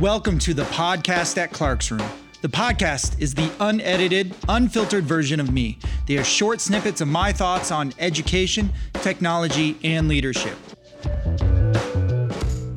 [0.00, 2.08] Welcome to the podcast at Clark's Room.
[2.40, 5.78] The podcast is the unedited, unfiltered version of me.
[6.06, 10.56] They are short snippets of my thoughts on education, technology, and leadership.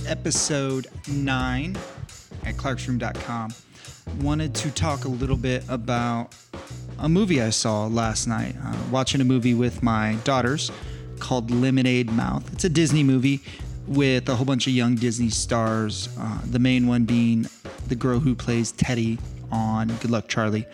[0.05, 1.77] Episode 9
[2.43, 3.53] at clarksroom.com.
[4.19, 6.35] Wanted to talk a little bit about
[6.99, 8.53] a movie I saw last night.
[8.61, 10.73] Uh, watching a movie with my daughters
[11.19, 12.51] called Lemonade Mouth.
[12.51, 13.39] It's a Disney movie
[13.88, 16.09] with a whole bunch of young Disney stars.
[16.20, 17.47] Uh, the main one being
[17.87, 19.18] the girl who plays Teddy
[19.51, 20.65] on Good Luck Charlie.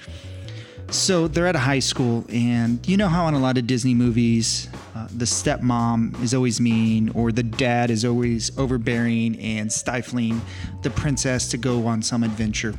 [0.91, 3.93] So they're at a high school, and you know how in a lot of Disney
[3.93, 10.41] movies, uh, the stepmom is always mean, or the dad is always overbearing and stifling
[10.81, 12.73] the princess to go on some adventure.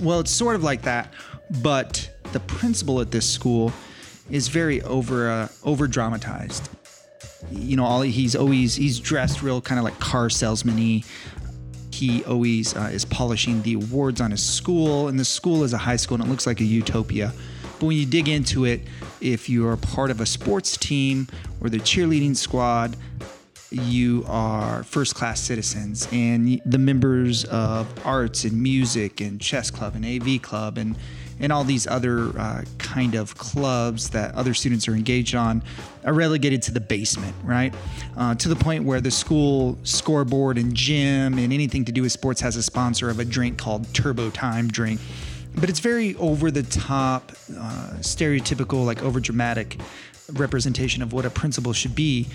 [0.00, 1.12] Well, it's sort of like that,
[1.62, 3.72] but the principal at this school
[4.30, 6.68] is very over uh, over dramatized.
[7.50, 11.02] You know, all he's always he's dressed real kind of like car salesman-y.
[11.92, 15.78] He always uh, is polishing the awards on his school, and the school is a
[15.78, 17.32] high school, and it looks like a utopia.
[17.78, 18.82] But when you dig into it,
[19.20, 21.28] if you are part of a sports team
[21.60, 22.96] or the cheerleading squad,
[23.70, 29.94] you are first class citizens and the members of arts and music and chess club
[29.94, 30.96] and AV club and
[31.40, 35.62] and all these other uh, kind of clubs that other students are engaged on
[36.04, 37.74] are relegated to the basement, right?
[38.16, 42.12] Uh, to the point where the school scoreboard and gym and anything to do with
[42.12, 45.00] sports has a sponsor of a drink called Turbo Time drink.
[45.54, 49.78] But it's very over the top, uh, stereotypical, like over dramatic
[50.32, 52.26] representation of what a principal should be.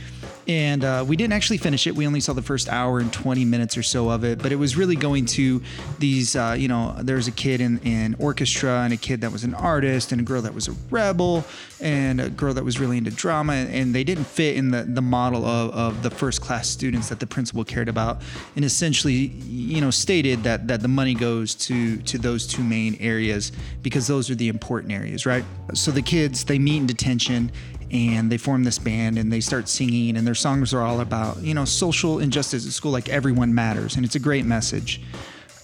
[0.47, 1.95] And uh, we didn't actually finish it.
[1.95, 4.55] We only saw the first hour and 20 minutes or so of it, but it
[4.55, 5.61] was really going to
[5.99, 9.43] these, uh, you know, there's a kid in, in orchestra and a kid that was
[9.43, 11.45] an artist and a girl that was a rebel
[11.79, 13.53] and a girl that was really into drama.
[13.53, 17.19] And they didn't fit in the, the model of, of the first class students that
[17.19, 18.21] the principal cared about.
[18.55, 22.95] And essentially, you know, stated that, that the money goes to, to those two main
[22.99, 23.51] areas
[23.83, 25.45] because those are the important areas, right?
[25.73, 27.51] So the kids, they meet in detention
[27.91, 31.37] and they form this band and they start singing and their songs are all about
[31.41, 35.01] you know social injustice at school like everyone matters and it's a great message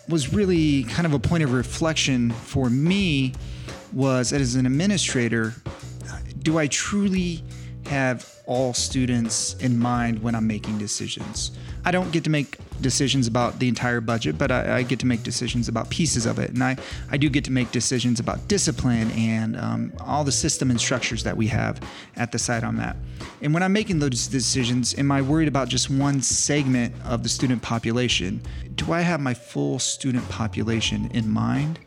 [0.10, 3.34] was really kind of a point of reflection for me
[3.94, 5.54] was as an administrator
[6.44, 7.44] do i truly
[7.88, 11.52] have all students in mind when I'm making decisions.
[11.88, 15.06] I don't get to make decisions about the entire budget, but I, I get to
[15.06, 16.50] make decisions about pieces of it.
[16.50, 16.75] And I,
[17.09, 21.24] I do get to make decisions about discipline and um, all the system and structures
[21.24, 21.80] that we have
[22.18, 22.97] at the site on that.
[23.42, 27.30] And when I'm making those decisions, am I worried about just one segment of the
[27.30, 28.42] student population?
[28.76, 31.80] Do I have my full student population in mind?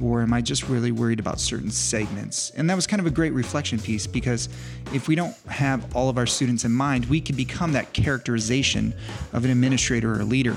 [0.00, 2.50] Or am I just really worried about certain segments?
[2.50, 4.48] And that was kind of a great reflection piece because
[4.92, 8.94] if we don't have all of our students in mind, we could become that characterization
[9.32, 10.56] of an administrator or a leader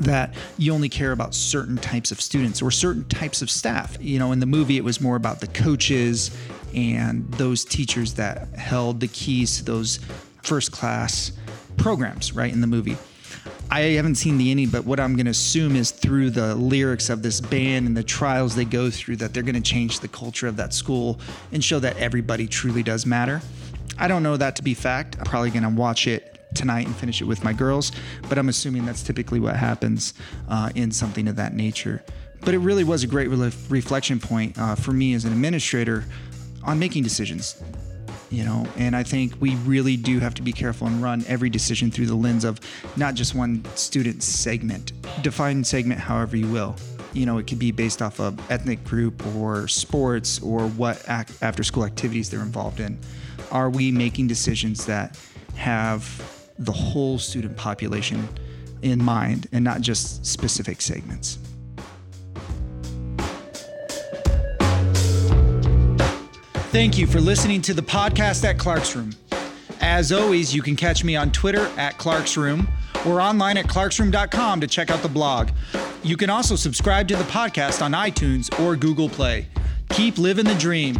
[0.00, 3.96] that you only care about certain types of students or certain types of staff.
[4.00, 6.36] You know, in the movie, it was more about the coaches
[6.74, 9.98] and those teachers that held the keys to those
[10.42, 11.32] first class
[11.76, 12.96] programs, right, in the movie.
[13.70, 17.10] I haven't seen the ending, but what I'm going to assume is through the lyrics
[17.10, 20.08] of this band and the trials they go through, that they're going to change the
[20.08, 21.18] culture of that school
[21.52, 23.42] and show that everybody truly does matter.
[23.98, 25.16] I don't know that to be fact.
[25.18, 27.90] I'm probably going to watch it tonight and finish it with my girls,
[28.28, 30.14] but I'm assuming that's typically what happens
[30.48, 32.04] uh, in something of that nature.
[32.42, 36.04] But it really was a great re- reflection point uh, for me as an administrator
[36.62, 37.62] on making decisions
[38.30, 41.48] you know and i think we really do have to be careful and run every
[41.48, 42.60] decision through the lens of
[42.96, 44.92] not just one student segment.
[45.22, 46.76] Define segment however you will.
[47.12, 51.62] You know it could be based off of ethnic group or sports or what after
[51.62, 52.98] school activities they're involved in.
[53.50, 55.18] Are we making decisions that
[55.54, 56.04] have
[56.58, 58.28] the whole student population
[58.82, 61.38] in mind and not just specific segments
[66.76, 69.12] Thank you for listening to the podcast at Clark's Room.
[69.80, 72.68] As always, you can catch me on Twitter at Clark's Room
[73.06, 75.48] or online at clarksroom.com to check out the blog.
[76.02, 79.48] You can also subscribe to the podcast on iTunes or Google Play.
[79.88, 80.98] Keep living the dream.